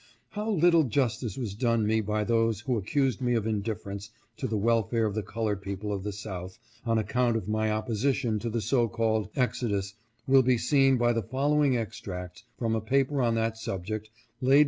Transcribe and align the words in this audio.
How 0.31 0.49
little 0.49 0.81
justice 0.85 1.37
was 1.37 1.53
done 1.53 1.85
me 1.85 2.01
by 2.01 2.23
those 2.23 2.61
who 2.61 2.75
accused 2.75 3.21
me 3.21 3.35
of 3.35 3.45
indifference 3.45 4.09
to 4.37 4.47
the 4.47 4.57
welfare 4.57 5.05
of 5.05 5.13
the 5.13 5.21
colored 5.21 5.61
people 5.61 5.93
of 5.93 6.01
the 6.01 6.11
South 6.11 6.57
on 6.87 6.97
account 6.97 7.37
of 7.37 7.47
my 7.47 7.69
opposition 7.71 8.39
to 8.39 8.49
the 8.49 8.61
so 8.61 8.87
called 8.87 9.29
exodus 9.35 9.93
will 10.25 10.41
be 10.41 10.57
seen 10.57 10.97
by 10.97 11.13
the 11.13 11.21
following 11.21 11.77
extracts 11.77 12.43
from 12.57 12.73
a 12.73 12.81
paper 12.81 13.21
on 13.21 13.35
that 13.35 13.57
subject 13.59 14.09
laid 14.09 14.09
be 14.09 14.15
WHY 14.15 14.23
OPPOSED 14.23 14.41
TO 14.41 14.49
IT. 14.49 14.59